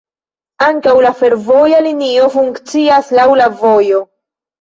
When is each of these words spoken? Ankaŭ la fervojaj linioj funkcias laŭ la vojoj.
Ankaŭ 0.67 0.93
la 1.05 1.09
fervojaj 1.19 1.81
linioj 1.87 2.31
funkcias 2.37 3.13
laŭ 3.19 3.27
la 3.41 3.47
vojoj. 3.61 4.01